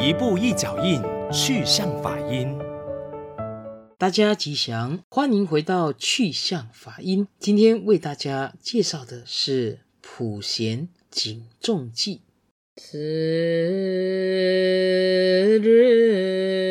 [0.00, 2.56] 一步一脚印，去向法音。
[3.98, 7.26] 大家吉祥，欢迎回到去向法音。
[7.40, 12.14] 今天为大家介绍的是《普贤警重记》。
[12.80, 12.96] 此
[15.60, 16.67] 日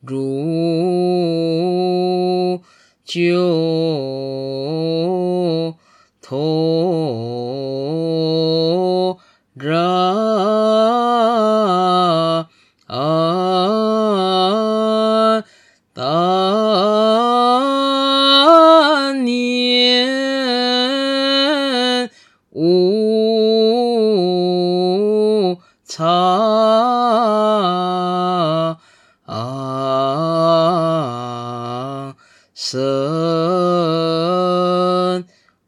[0.00, 0.22] 如
[3.04, 3.36] 旧
[6.22, 6.87] 同
[32.60, 32.74] 生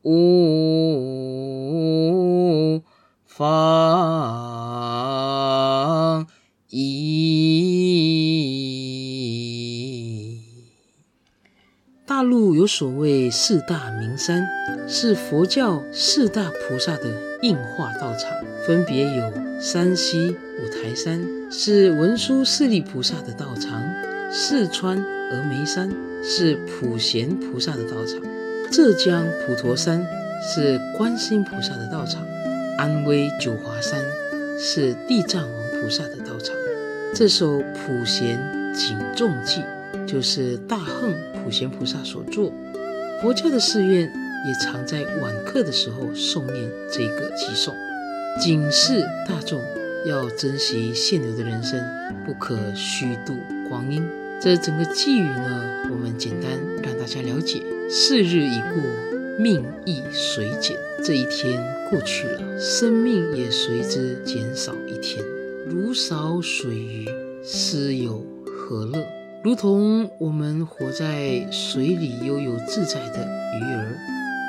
[0.00, 0.42] 无
[3.26, 3.46] 妨
[6.24, 6.78] 碍。
[12.06, 14.48] 大陆有所谓四大名山，
[14.88, 17.04] 是佛教四大菩萨的
[17.42, 18.32] 应化道场，
[18.66, 21.20] 分别有山西五台山
[21.52, 23.78] 是文殊四利菩萨的道场，
[24.30, 24.98] 四川
[25.32, 25.90] 峨眉山
[26.22, 28.20] 是普贤菩萨的道场，
[28.70, 30.06] 浙江普陀山
[30.42, 32.22] 是观世音菩萨的道场，
[32.76, 34.04] 安徽九华山
[34.58, 36.54] 是地藏王菩萨的道场。
[37.14, 38.38] 这首《普贤
[38.74, 39.62] 警众记》
[40.06, 42.52] 就是大行普贤菩萨所作，
[43.22, 44.12] 佛教的寺院
[44.46, 47.74] 也常在晚课的时候诵念这个偈颂，
[48.38, 49.58] 警示大众
[50.06, 51.80] 要珍惜现有的人生，
[52.24, 53.34] 不可虚度
[53.68, 54.02] 光阴。
[54.40, 56.50] 这整个寄语呢，我们简单
[56.82, 57.60] 让大家了解：
[57.90, 58.82] 是日已过，
[59.38, 60.76] 命亦随减。
[61.04, 61.60] 这一天
[61.90, 65.24] 过去了，生命也随之减少一天。
[65.66, 67.06] 如少水鱼，
[67.42, 69.04] 斯有何乐？
[69.42, 73.24] 如同我们活在水里悠游自在的
[73.58, 73.98] 鱼儿，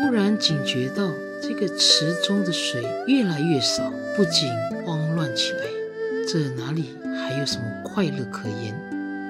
[0.00, 1.10] 忽然警觉到
[1.42, 4.48] 这个池中的水越来越少，不仅
[4.84, 5.64] 慌乱起来。
[6.28, 8.74] 这哪里还有什么快乐可言？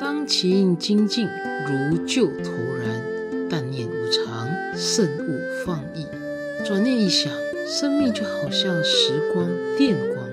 [0.00, 1.28] 当勤精进，
[1.66, 3.02] 如旧头然，
[3.50, 6.06] 但念无常，慎勿放逸。
[6.64, 7.32] 转念一想，
[7.66, 10.28] 生命就好像时光电光，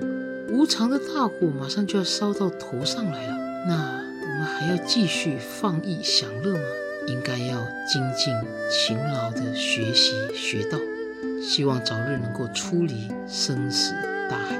[0.48, 3.36] 无常的大火马上就要烧到头上来了。
[3.66, 6.60] 那我们还要继续放逸享乐吗？
[7.06, 8.32] 应该要精进
[8.70, 10.78] 勤劳地学习学道，
[11.42, 13.92] 希望早日能够出离生死
[14.28, 14.59] 大海。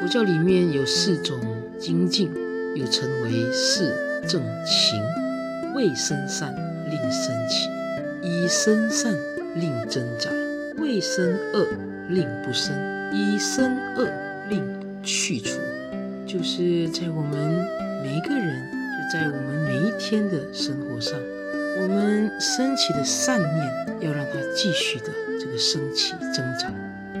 [0.00, 1.40] 佛教里面有四种
[1.78, 2.30] 精进，
[2.74, 3.92] 又称为四。
[4.26, 5.00] 正勤，
[5.74, 6.52] 未生善
[6.90, 7.70] 令生起，
[8.20, 9.14] 以生善
[9.54, 10.30] 令增长，
[10.76, 11.66] 未生恶
[12.10, 12.76] 令不生，
[13.14, 14.06] 以生恶
[14.50, 14.62] 令
[15.02, 15.58] 去除。
[16.26, 17.66] 就是在我们
[18.02, 21.18] 每一个人，就在我们每一天的生活上，
[21.80, 25.06] 我们升起的善念，要让它继续的
[25.40, 26.70] 这个升起增长；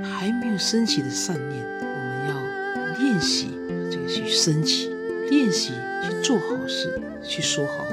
[0.02, 1.64] 还没有升起的善念，
[3.20, 3.48] 习
[3.90, 4.90] 这个去升起。
[5.30, 7.90] 练习去做好事，去说好话，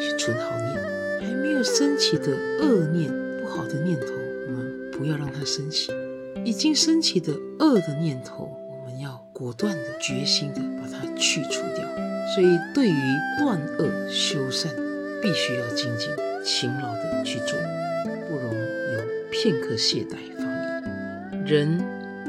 [0.00, 0.82] 去存好念。
[1.20, 3.12] 还没有升起的恶念、
[3.42, 4.06] 不好的念头，
[4.46, 5.92] 我们不要让它升起；
[6.46, 11.86] 已经升起的恶的念头，我们要果断的、决心的把它去除掉。
[12.34, 14.74] 所以，对于断恶修善，
[15.20, 16.08] 必须要精进、
[16.42, 17.58] 勤劳的去做，
[18.30, 19.00] 不容有
[19.30, 21.44] 片刻懈怠放逸。
[21.44, 21.78] 人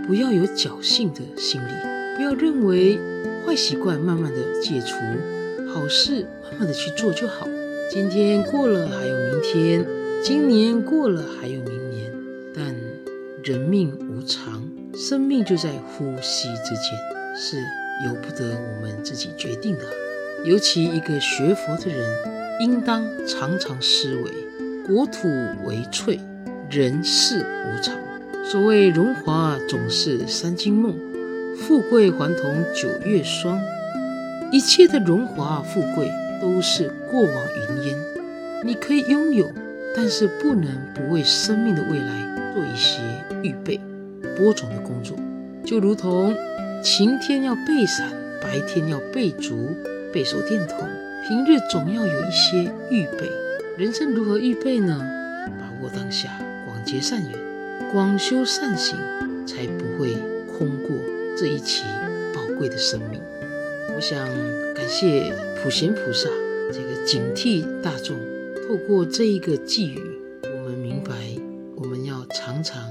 [0.05, 1.71] 不要有侥幸的心理，
[2.15, 2.99] 不要认为
[3.45, 4.95] 坏习惯慢慢的解除，
[5.73, 7.47] 好事慢慢的去做就好。
[7.89, 9.85] 今天过了还有明天，
[10.21, 12.11] 今年过了还有明年，
[12.55, 12.75] 但
[13.43, 14.63] 人命无常，
[14.95, 17.57] 生命就在呼吸之间，是
[18.05, 19.83] 由不得我们自己决定的。
[20.45, 22.07] 尤其一个学佛的人，
[22.59, 24.31] 应当常常思维：
[24.85, 25.27] 国土
[25.65, 26.19] 为脆，
[26.69, 27.95] 人世无常。
[28.45, 30.95] 所谓荣华总是三更梦，
[31.55, 33.61] 富贵还同九月霜。
[34.51, 36.11] 一切的荣华富贵。
[36.41, 37.97] 都是过往云烟，
[38.65, 39.49] 你可以拥有，
[39.95, 42.99] 但是不能不为生命的未来做一些
[43.41, 43.79] 预备。
[44.35, 45.15] 播种的工作，
[45.63, 46.35] 就如同
[46.83, 48.11] 晴天要备伞，
[48.41, 49.69] 白天要备足、
[50.11, 50.79] 备手电筒，
[51.25, 53.31] 平日总要有一些预备。
[53.77, 54.99] 人生如何预备呢？
[55.47, 56.29] 把握当下，
[56.65, 57.31] 广结善缘，
[57.93, 58.97] 广修善行，
[59.47, 60.17] 才不会
[61.43, 61.83] 这一期
[62.33, 63.21] 宝贵的生命。
[63.93, 64.17] 我想
[64.73, 66.29] 感谢普贤菩萨
[66.71, 68.15] 这个警惕大众，
[68.65, 69.99] 透过这一个寄语，
[70.41, 71.11] 我们明白
[71.75, 72.89] 我们要常常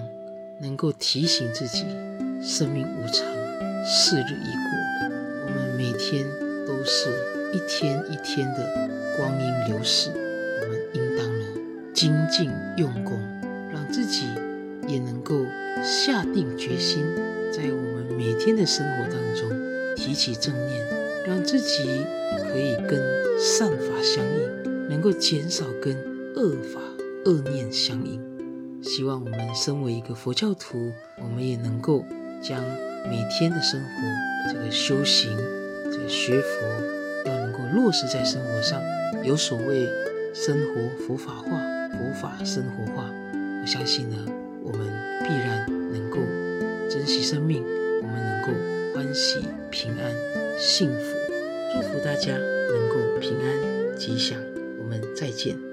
[0.60, 1.86] 能够提醒自己，
[2.42, 3.24] 生命无常，
[3.86, 5.16] 是日已过，
[5.46, 6.26] 我们每天
[6.66, 7.08] 都是
[7.54, 11.46] 一天一天的光阴流逝，我们应当呢
[11.94, 13.18] 精进用功，
[13.72, 14.26] 让自己
[14.86, 15.42] 也能够
[15.82, 17.02] 下定决心，
[17.50, 19.50] 在我每天的生活当中。
[19.94, 20.84] 提起正念，
[21.26, 21.84] 让自己
[22.38, 22.98] 可以跟
[23.38, 25.94] 善法相应，能够减少跟
[26.34, 26.80] 恶法
[27.26, 28.18] 恶念相应。
[28.82, 32.04] 希望我们身为一个佛教徒，我们也能够
[32.42, 32.58] 将
[33.08, 35.36] 每天的生活这个修行、
[35.84, 36.66] 这个学佛，
[37.26, 38.80] 要能够落实在生活上。
[39.22, 39.86] 有所谓
[40.34, 41.60] 生活佛法化，
[41.90, 43.08] 佛法生活化。
[43.34, 44.16] 我相信呢，
[44.64, 44.88] 我们
[45.22, 46.16] 必然能够
[46.90, 47.62] 珍惜生命，
[48.42, 48.52] 够。
[48.94, 49.40] 欢喜、
[49.70, 50.14] 平安、
[50.58, 51.16] 幸福，
[51.72, 54.38] 祝福大家能够平安吉祥。
[54.78, 55.71] 我们再见。